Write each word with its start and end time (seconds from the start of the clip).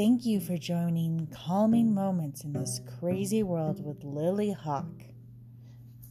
Thank 0.00 0.24
you 0.24 0.40
for 0.40 0.56
joining 0.56 1.26
Calming 1.26 1.90
mm. 1.90 1.92
Moments 1.92 2.42
in 2.42 2.54
this 2.54 2.80
crazy 2.98 3.42
world 3.42 3.84
with 3.84 4.02
Lily 4.02 4.50
Hawk, 4.50 5.02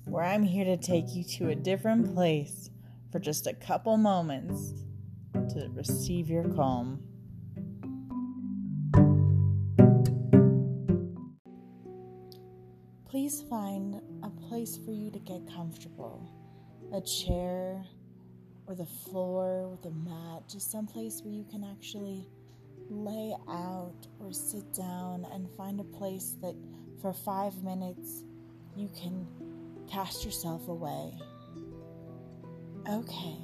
where 0.06 0.24
I'm 0.24 0.44
here 0.44 0.64
to 0.64 0.78
take 0.78 1.16
you 1.16 1.24
to 1.24 1.50
a 1.50 1.56
different 1.56 2.14
place 2.14 2.70
for 3.12 3.18
just 3.18 3.48
a 3.48 3.54
couple 3.56 3.98
moments 3.98 4.76
to 5.34 5.72
receive 5.74 6.30
your 6.30 6.44
calm. 6.50 7.02
Please 13.10 13.42
find 13.50 14.00
a 14.22 14.30
place 14.30 14.78
for 14.78 14.92
you 14.92 15.10
to 15.10 15.18
get 15.18 15.42
comfortable 15.52 16.30
a 16.94 17.02
chair 17.02 17.84
or 18.68 18.76
the 18.76 18.86
floor 18.86 19.68
with 19.68 19.84
a 19.86 19.96
mat, 20.08 20.44
just 20.48 20.70
some 20.70 20.86
place 20.86 21.24
where 21.24 21.34
you 21.34 21.46
can 21.50 21.64
actually 21.64 22.28
lay 22.90 23.36
out 23.48 24.08
or 24.20 24.32
sit 24.34 24.74
down 24.74 25.26
and 25.34 25.50
find 25.56 25.80
a 25.80 25.84
place 25.84 26.36
that 26.42 26.56
for 27.02 27.14
five 27.14 27.64
minutes 27.64 28.24
you 28.76 28.90
can 29.00 29.28
cast 29.90 30.26
yourself 30.26 30.68
away. 30.68 31.14
Okay, 32.90 33.38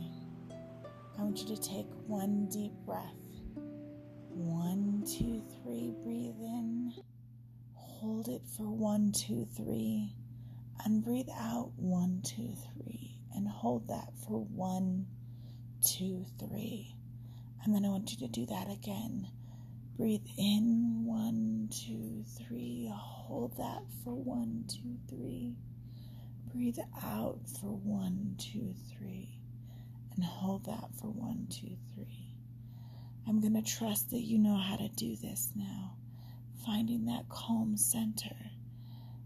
I 1.17 1.21
want 1.21 1.39
you 1.39 1.55
to 1.55 1.61
take 1.61 1.87
one 2.07 2.47
deep 2.51 2.73
breath. 2.85 3.01
One, 4.29 5.03
two, 5.07 5.43
three, 5.63 5.93
breathe 6.03 6.39
in. 6.41 6.93
Hold 7.75 8.27
it 8.27 8.41
for 8.57 8.63
one, 8.63 9.11
two, 9.11 9.47
three. 9.55 10.13
And 10.83 11.03
breathe 11.03 11.29
out 11.39 11.71
one, 11.77 12.21
two, 12.25 12.53
three. 12.73 13.17
And 13.33 13.47
hold 13.47 13.87
that 13.87 14.09
for 14.27 14.43
one, 14.43 15.07
two, 15.85 16.25
three. 16.39 16.95
And 17.63 17.73
then 17.73 17.85
I 17.85 17.89
want 17.89 18.11
you 18.11 18.17
to 18.19 18.27
do 18.27 18.45
that 18.47 18.69
again. 18.69 19.27
Breathe 19.97 20.27
in 20.37 21.05
one, 21.05 21.69
two, 21.71 22.25
three. 22.37 22.91
Hold 22.93 23.55
that 23.57 23.81
for 24.03 24.13
one, 24.13 24.65
two, 24.67 24.97
three. 25.07 25.55
Breathe 26.53 26.79
out 27.01 27.39
for 27.61 27.67
one, 27.67 28.35
two, 28.37 28.73
three. 28.91 29.39
And 30.13 30.25
hold 30.25 30.65
that 30.65 30.89
for 30.99 31.07
one, 31.07 31.47
two, 31.49 31.77
three. 31.93 32.35
I'm 33.25 33.39
going 33.39 33.53
to 33.53 33.61
trust 33.61 34.09
that 34.09 34.19
you 34.19 34.37
know 34.37 34.57
how 34.57 34.75
to 34.75 34.89
do 34.89 35.15
this 35.15 35.51
now, 35.55 35.95
finding 36.65 37.05
that 37.05 37.29
calm 37.29 37.77
center. 37.77 38.35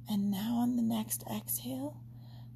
And 0.07 0.29
now 0.29 0.57
on 0.57 0.75
the 0.75 0.83
next 0.83 1.23
exhale, 1.35 1.97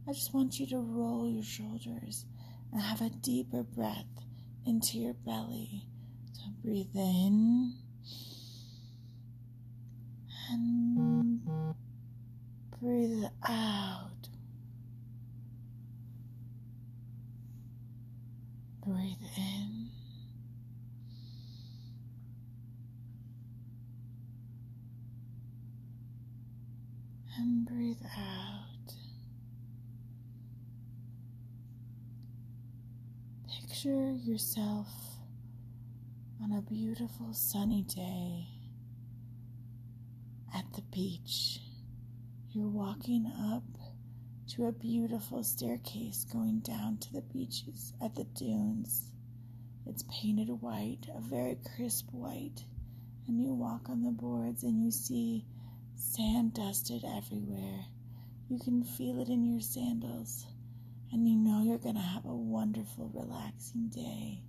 I 0.08 0.14
just 0.14 0.36
want 0.36 0.60
you 0.60 0.68
to 0.68 0.78
roll 0.78 1.28
your 1.28 1.44
shoulders 1.44 2.26
and 2.72 2.80
have 2.80 3.02
a 3.02 3.10
deeper 3.10 3.64
breath 3.64 4.06
into 4.68 5.00
your 5.00 5.14
belly. 5.14 5.88
So 6.34 6.44
breathe 6.64 6.96
in 6.96 7.74
and 10.50 11.42
breathe 12.80 13.24
out. 13.48 14.10
Breathe 18.86 19.16
in. 19.38 19.90
And 27.38 27.66
breathe 27.66 27.98
out. 28.18 28.94
Picture 33.48 34.12
yourself 34.12 34.88
on 36.42 36.52
a 36.52 36.62
beautiful 36.62 37.34
sunny 37.34 37.84
day 37.84 38.53
the 40.74 40.82
beach. 40.82 41.60
You're 42.52 42.68
walking 42.68 43.32
up 43.54 43.64
to 44.50 44.66
a 44.66 44.72
beautiful 44.72 45.44
staircase 45.44 46.26
going 46.32 46.60
down 46.60 46.98
to 46.98 47.14
the 47.14 47.22
beaches 47.22 47.94
at 48.04 48.16
the 48.16 48.24
dunes. 48.24 49.12
It's 49.86 50.04
painted 50.10 50.50
white, 50.50 51.06
a 51.16 51.22
very 51.22 51.58
crisp 51.76 52.08
white, 52.12 52.66
and 53.28 53.40
you 53.40 53.54
walk 53.54 53.88
on 53.88 54.02
the 54.02 54.12
boards 54.12 54.64
and 54.64 54.84
you 54.84 54.90
see 54.90 55.46
sand 55.96 56.56
dusted 56.56 57.04
everywhere. 57.06 57.86
You 58.50 58.58
can 58.58 58.84
feel 58.84 59.20
it 59.22 59.30
in 59.30 59.46
your 59.46 59.62
sandals, 59.62 60.48
and 61.12 61.28
you 61.28 61.38
know 61.38 61.62
you're 61.62 61.78
going 61.78 61.96
to 61.96 62.02
have 62.02 62.26
a 62.26 62.36
wonderful, 62.36 63.12
relaxing 63.14 63.90
day. 63.90 64.42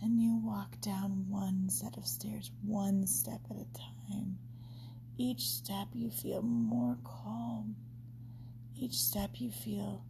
And 0.00 0.20
you 0.20 0.40
walk 0.44 0.80
down 0.80 1.26
one 1.28 1.68
set 1.68 1.96
of 1.96 2.06
stairs, 2.06 2.52
one 2.62 3.06
step 3.06 3.40
at 3.50 3.56
a 3.56 3.66
time. 4.08 4.38
Each 5.22 5.50
step 5.50 5.88
you 5.92 6.08
feel 6.08 6.40
more 6.40 6.96
calm. 7.04 7.76
Each 8.74 8.94
step 8.94 9.32
you 9.34 9.50
feel 9.50 10.02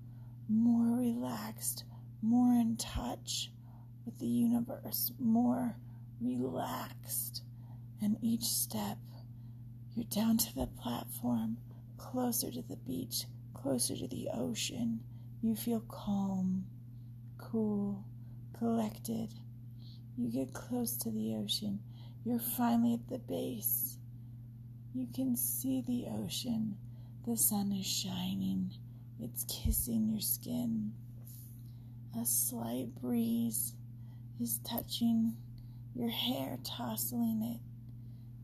more 0.49 1.01
relaxed, 1.01 1.83
more 2.23 2.53
in 2.53 2.77
touch 2.77 3.51
with 4.05 4.17
the 4.21 4.29
universe, 4.29 5.11
more 5.19 5.75
relaxed. 6.21 7.43
And 8.01 8.19
each 8.23 8.45
step, 8.45 8.99
you're 9.97 10.05
down 10.05 10.39
to 10.39 10.55
the 10.55 10.69
platform, 10.69 11.57
closer 11.97 12.53
to 12.53 12.63
the 12.63 12.77
beach, 12.77 13.25
closer 13.53 13.97
to 13.97 14.07
the 14.07 14.29
ocean. 14.33 15.01
You 15.43 15.57
feel 15.57 15.81
calm, 15.89 16.67
cool, 17.37 18.05
collected. 18.57 19.35
You 20.17 20.31
get 20.31 20.55
close 20.55 20.97
to 20.99 21.11
the 21.11 21.35
ocean. 21.35 21.81
You're 22.25 22.39
finally 22.39 22.95
at 22.95 23.09
the 23.09 23.19
base. 23.19 23.97
You 24.93 25.07
can 25.15 25.37
see 25.37 25.83
the 25.87 26.07
ocean. 26.11 26.77
The 27.25 27.37
sun 27.37 27.71
is 27.71 27.87
shining, 27.87 28.73
it's 29.21 29.45
kissing 29.45 30.09
your 30.09 30.21
skin. 30.21 30.93
A 32.21 32.25
slight 32.25 32.89
breeze 33.01 33.75
is 34.41 34.59
touching 34.65 35.37
your 35.95 36.09
hair, 36.09 36.59
tossing 36.65 37.41
it. 37.55 37.61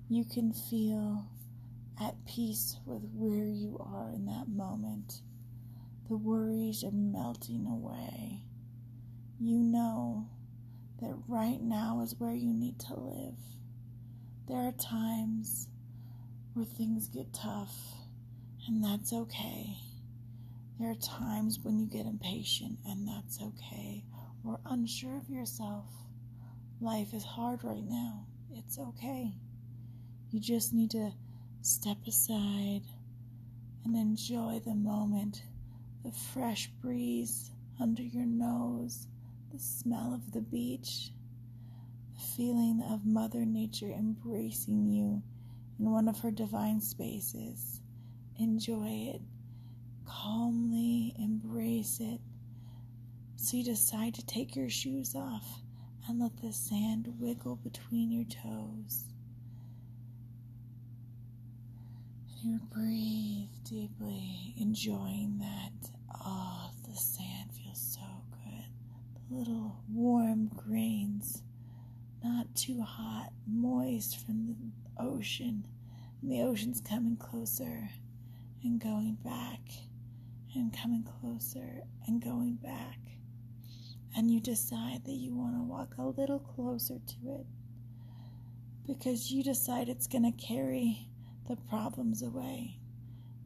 You 0.08 0.24
can 0.24 0.52
feel 0.52 1.26
at 2.00 2.14
peace 2.26 2.76
with 2.84 3.02
where 3.12 3.46
you 3.46 3.78
are 3.80 4.12
in 4.14 4.26
that 4.26 4.48
moment. 4.48 5.22
The 6.08 6.16
worries 6.16 6.84
are 6.84 6.92
melting 6.92 7.66
away. 7.66 8.42
You 9.40 9.58
know 9.58 10.28
that 11.00 11.16
right 11.26 11.60
now 11.60 12.02
is 12.02 12.14
where 12.18 12.34
you 12.34 12.52
need 12.52 12.78
to 12.80 12.94
live. 12.94 13.38
There 14.46 14.58
are 14.58 14.72
times 14.72 15.66
where 16.56 16.64
things 16.64 17.08
get 17.08 17.30
tough, 17.34 17.76
and 18.66 18.82
that's 18.82 19.12
okay. 19.12 19.76
There 20.80 20.90
are 20.90 20.94
times 20.94 21.58
when 21.62 21.78
you 21.78 21.86
get 21.86 22.06
impatient, 22.06 22.78
and 22.86 23.06
that's 23.06 23.42
okay, 23.42 24.02
or 24.42 24.58
unsure 24.64 25.18
of 25.18 25.28
yourself. 25.28 25.84
Life 26.80 27.12
is 27.12 27.24
hard 27.24 27.62
right 27.62 27.84
now. 27.86 28.26
It's 28.54 28.78
okay. 28.78 29.34
You 30.30 30.40
just 30.40 30.72
need 30.72 30.92
to 30.92 31.12
step 31.60 31.98
aside 32.06 32.84
and 33.84 33.94
enjoy 33.94 34.62
the 34.64 34.74
moment 34.74 35.42
the 36.04 36.12
fresh 36.12 36.68
breeze 36.80 37.50
under 37.78 38.02
your 38.02 38.24
nose, 38.24 39.08
the 39.52 39.58
smell 39.58 40.14
of 40.14 40.32
the 40.32 40.40
beach, 40.40 41.10
the 42.14 42.22
feeling 42.34 42.82
of 42.90 43.04
Mother 43.04 43.44
Nature 43.44 43.90
embracing 43.90 44.86
you 44.86 45.22
one 46.06 46.14
of 46.14 46.20
her 46.20 46.30
divine 46.30 46.80
spaces. 46.80 47.80
Enjoy 48.38 49.10
it. 49.12 49.20
Calmly 50.04 51.12
embrace 51.18 51.98
it. 51.98 52.20
So 53.34 53.56
you 53.56 53.64
decide 53.64 54.14
to 54.14 54.24
take 54.24 54.54
your 54.54 54.70
shoes 54.70 55.16
off 55.16 55.62
and 56.06 56.20
let 56.20 56.36
the 56.36 56.52
sand 56.52 57.12
wiggle 57.18 57.56
between 57.56 58.12
your 58.12 58.22
toes. 58.22 59.02
You 62.40 62.60
breathe 62.72 63.48
deeply, 63.64 64.54
enjoying 64.60 65.38
that. 65.40 65.90
Oh, 66.24 66.70
the 66.88 66.94
sand 66.94 67.50
feels 67.52 67.80
so 67.80 68.06
good. 68.44 68.64
The 69.28 69.38
little 69.38 69.82
warm 69.92 70.52
grains, 70.54 71.42
not 72.22 72.54
too 72.54 72.80
hot, 72.82 73.32
moist 73.44 74.24
from 74.24 74.46
the 74.46 75.02
ocean, 75.02 75.64
and 76.26 76.34
the 76.34 76.42
ocean's 76.42 76.80
coming 76.80 77.16
closer 77.16 77.88
and 78.64 78.82
going 78.82 79.16
back 79.24 79.60
and 80.56 80.76
coming 80.76 81.04
closer 81.20 81.82
and 82.04 82.20
going 82.20 82.56
back. 82.56 82.98
And 84.16 84.28
you 84.28 84.40
decide 84.40 85.04
that 85.04 85.12
you 85.12 85.36
want 85.36 85.54
to 85.54 85.62
walk 85.62 85.94
a 85.98 86.02
little 86.02 86.40
closer 86.40 86.98
to 86.98 87.30
it 87.30 87.46
because 88.88 89.30
you 89.30 89.44
decide 89.44 89.88
it's 89.88 90.08
going 90.08 90.24
to 90.24 90.46
carry 90.46 91.06
the 91.48 91.54
problems 91.54 92.22
away, 92.22 92.80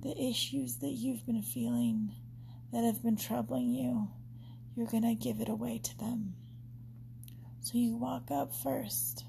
the 0.02 0.16
issues 0.18 0.76
that 0.76 0.92
you've 0.92 1.26
been 1.26 1.42
feeling 1.42 2.14
that 2.72 2.82
have 2.82 3.02
been 3.02 3.18
troubling 3.18 3.74
you. 3.74 4.08
You're 4.74 4.86
going 4.86 5.02
to 5.02 5.14
give 5.14 5.42
it 5.42 5.50
away 5.50 5.82
to 5.84 5.98
them. 5.98 6.32
So 7.60 7.72
you 7.74 7.94
walk 7.96 8.30
up 8.30 8.54
first 8.54 9.26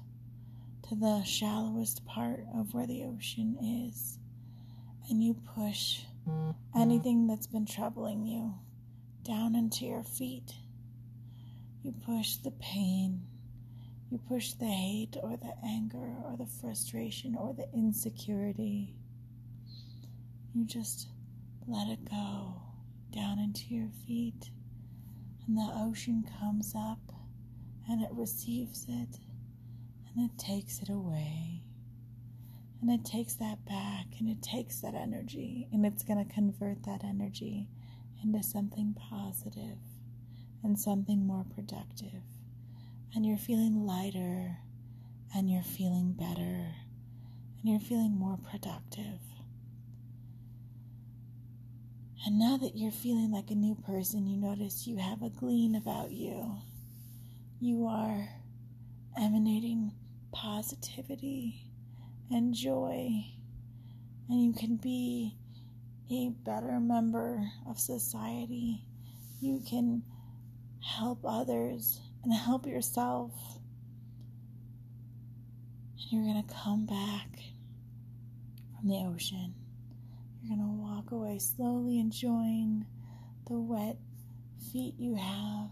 to 0.92 0.98
the 0.98 1.22
shallowest 1.24 2.04
part 2.04 2.44
of 2.54 2.74
where 2.74 2.86
the 2.86 3.04
ocean 3.04 3.56
is, 3.90 4.18
and 5.08 5.24
you 5.24 5.34
push 5.56 6.00
anything 6.76 7.26
that's 7.26 7.46
been 7.46 7.64
troubling 7.64 8.26
you 8.26 8.52
down 9.24 9.54
into 9.54 9.86
your 9.86 10.02
feet. 10.02 10.52
You 11.82 11.92
push 11.92 12.36
the 12.36 12.50
pain, 12.50 13.22
you 14.10 14.18
push 14.28 14.52
the 14.52 14.66
hate 14.66 15.16
or 15.22 15.38
the 15.38 15.54
anger 15.64 16.14
or 16.26 16.36
the 16.36 16.44
frustration 16.60 17.36
or 17.36 17.54
the 17.54 17.68
insecurity. 17.72 18.94
You 20.54 20.66
just 20.66 21.08
let 21.66 21.88
it 21.88 22.04
go 22.10 22.60
down 23.14 23.38
into 23.38 23.74
your 23.74 23.88
feet, 24.06 24.50
and 25.46 25.56
the 25.56 25.72
ocean 25.74 26.22
comes 26.38 26.74
up 26.76 27.00
and 27.88 28.02
it 28.02 28.10
receives 28.12 28.84
it 28.90 29.18
and 30.14 30.30
it 30.30 30.38
takes 30.38 30.80
it 30.80 30.88
away. 30.88 31.62
And 32.80 32.90
it 32.90 33.04
takes 33.04 33.34
that 33.34 33.64
back 33.64 34.06
and 34.18 34.28
it 34.28 34.42
takes 34.42 34.80
that 34.80 34.94
energy 34.94 35.68
and 35.72 35.86
it's 35.86 36.02
going 36.02 36.24
to 36.24 36.34
convert 36.34 36.82
that 36.84 37.04
energy 37.04 37.68
into 38.22 38.42
something 38.42 38.94
positive 38.94 39.78
and 40.64 40.78
something 40.78 41.26
more 41.26 41.44
productive. 41.54 42.22
And 43.14 43.24
you're 43.24 43.36
feeling 43.36 43.86
lighter 43.86 44.58
and 45.34 45.50
you're 45.50 45.62
feeling 45.62 46.12
better 46.12 46.74
and 47.60 47.70
you're 47.70 47.80
feeling 47.80 48.16
more 48.16 48.38
productive. 48.50 49.20
And 52.24 52.38
now 52.38 52.56
that 52.56 52.76
you're 52.76 52.92
feeling 52.92 53.32
like 53.32 53.50
a 53.50 53.54
new 53.54 53.74
person, 53.74 54.26
you 54.26 54.36
notice 54.36 54.86
you 54.86 54.96
have 54.96 55.22
a 55.22 55.30
gleam 55.30 55.74
about 55.74 56.12
you. 56.12 56.56
You 57.60 57.86
are 57.86 58.28
emanating 59.16 59.92
positivity 60.32 61.66
and 62.30 62.54
joy, 62.54 63.24
and 64.28 64.42
you 64.42 64.52
can 64.52 64.76
be 64.76 65.36
a 66.10 66.30
better 66.44 66.80
member 66.80 67.42
of 67.68 67.78
society. 67.78 68.84
You 69.40 69.62
can 69.68 70.02
help 70.80 71.20
others 71.24 72.00
and 72.24 72.32
help 72.32 72.66
yourself. 72.66 73.32
And 75.96 76.06
you're 76.10 76.24
going 76.24 76.42
to 76.42 76.54
come 76.54 76.86
back 76.86 77.28
from 78.76 78.88
the 78.88 79.04
ocean. 79.06 79.54
You're 80.42 80.56
going 80.56 80.68
to 80.68 80.82
walk 80.82 81.12
away 81.12 81.38
slowly, 81.38 82.00
enjoying 82.00 82.86
the 83.46 83.58
wet 83.58 83.96
feet 84.72 84.94
you 84.98 85.14
have, 85.14 85.70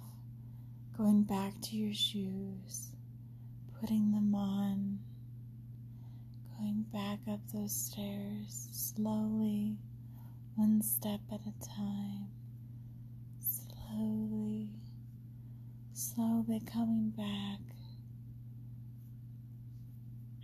going 0.96 1.22
back 1.24 1.60
to 1.62 1.76
your 1.76 1.94
shoes, 1.94 2.92
putting 3.80 4.12
them 4.12 4.34
on, 4.34 4.98
going 6.58 6.84
back 6.92 7.20
up 7.30 7.39
those 7.52 7.75
stairs 7.75 8.69
slowly, 8.73 9.76
one 10.56 10.82
step 10.82 11.20
at 11.32 11.41
a 11.41 11.67
time, 11.67 12.29
slowly, 13.41 14.70
slowly 15.93 16.61
coming 16.73 17.11
back. 17.17 17.61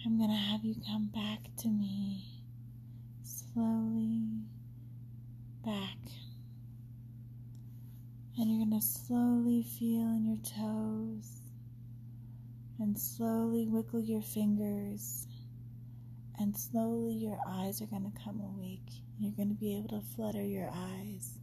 I'm 0.04 0.18
going 0.18 0.30
to 0.30 0.36
have 0.36 0.64
you 0.64 0.74
come 0.86 1.10
back 1.12 1.40
to 1.58 1.68
me 1.68 2.36
slowly 3.56 4.22
back. 5.64 5.96
And 8.38 8.50
you're 8.50 8.66
going 8.66 8.78
to 8.78 8.86
slowly 8.86 9.62
feel 9.62 10.02
in 10.08 10.26
your 10.26 10.36
toes 10.36 11.40
and 12.78 12.98
slowly 12.98 13.66
wiggle 13.66 14.02
your 14.02 14.20
fingers. 14.20 15.26
And 16.38 16.56
slowly 16.56 17.14
your 17.14 17.38
eyes 17.48 17.80
are 17.80 17.86
going 17.86 18.10
to 18.10 18.22
come 18.22 18.40
awake. 18.40 19.02
You're 19.18 19.32
going 19.32 19.48
to 19.48 19.54
be 19.54 19.76
able 19.76 20.00
to 20.00 20.06
flutter 20.14 20.42
your 20.42 20.70
eyes. 20.72 21.38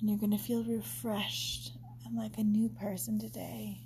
And 0.00 0.08
you're 0.08 0.18
going 0.18 0.30
to 0.30 0.38
feel 0.38 0.64
refreshed 0.64 1.72
and 2.04 2.16
like 2.16 2.38
a 2.38 2.44
new 2.44 2.68
person 2.68 3.18
today. 3.18 3.80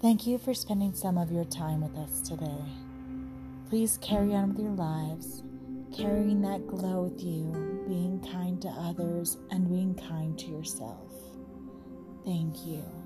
Thank 0.00 0.26
you 0.26 0.36
for 0.36 0.52
spending 0.52 0.92
some 0.92 1.16
of 1.16 1.32
your 1.32 1.46
time 1.46 1.80
with 1.80 1.96
us 1.96 2.20
today. 2.20 2.62
Please 3.70 3.98
carry 4.02 4.34
on 4.34 4.50
with 4.50 4.58
your 4.58 4.72
lives, 4.72 5.42
carrying 5.96 6.40
that 6.42 6.66
glow 6.66 7.04
with 7.04 7.22
you, 7.22 7.84
being 7.86 8.20
kind 8.32 8.60
to 8.62 8.68
others, 8.68 9.38
and 9.50 9.68
being 9.68 9.94
kind 9.94 10.38
to 10.38 10.46
yourself. 10.46 11.12
Thank 12.24 12.66
you. 12.66 13.03